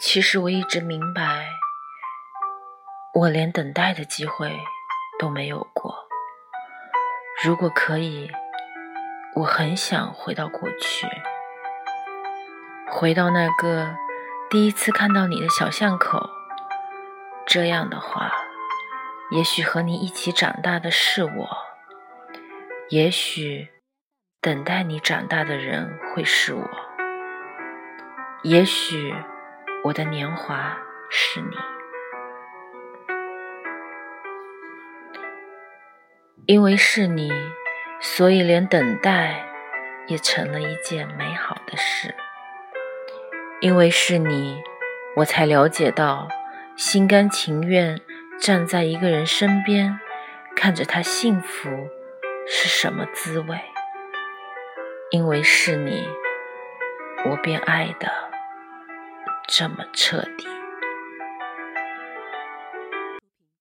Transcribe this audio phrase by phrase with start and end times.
[0.00, 1.48] 其实我一直明白，
[3.14, 4.56] 我连等待的机会
[5.18, 5.92] 都没有过。
[7.42, 8.30] 如果可以，
[9.34, 11.08] 我很想回到过去，
[12.88, 13.96] 回到那个
[14.48, 16.30] 第一次看到你的小巷口。
[17.44, 18.30] 这样的话，
[19.32, 21.48] 也许和你一起长大的是我，
[22.88, 23.68] 也许
[24.40, 26.70] 等待你长大的人会是我，
[28.44, 29.12] 也许
[29.84, 30.76] 我的年华
[31.08, 31.56] 是你。
[36.46, 37.30] 因为是你，
[38.00, 39.46] 所以连等待
[40.06, 42.14] 也成了一件美好的事。
[43.60, 44.62] 因为是你，
[45.16, 46.28] 我才了解到。
[46.76, 48.00] 心甘情愿
[48.38, 49.98] 站在一个人身边，
[50.54, 51.68] 看着他幸福
[52.46, 53.60] 是什么滋味？
[55.10, 56.08] 因为是你，
[57.28, 58.08] 我便爱的
[59.50, 60.57] 这么彻底。